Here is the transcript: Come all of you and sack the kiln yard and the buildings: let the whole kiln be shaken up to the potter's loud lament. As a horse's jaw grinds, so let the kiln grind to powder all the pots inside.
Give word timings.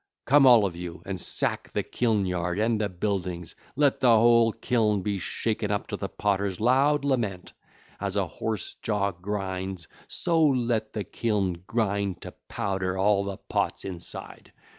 Come 0.25 0.47
all 0.47 0.65
of 0.65 0.75
you 0.75 1.03
and 1.05 1.21
sack 1.21 1.71
the 1.73 1.83
kiln 1.83 2.25
yard 2.25 2.57
and 2.57 2.81
the 2.81 2.89
buildings: 2.89 3.55
let 3.75 3.99
the 3.99 4.17
whole 4.17 4.51
kiln 4.51 5.03
be 5.03 5.19
shaken 5.19 5.69
up 5.69 5.85
to 5.89 5.95
the 5.95 6.09
potter's 6.09 6.59
loud 6.59 7.05
lament. 7.05 7.53
As 7.99 8.15
a 8.15 8.25
horse's 8.25 8.73
jaw 8.81 9.11
grinds, 9.11 9.87
so 10.07 10.41
let 10.41 10.91
the 10.93 11.03
kiln 11.03 11.61
grind 11.67 12.19
to 12.23 12.31
powder 12.47 12.97
all 12.97 13.23
the 13.25 13.37
pots 13.37 13.85
inside. 13.85 14.51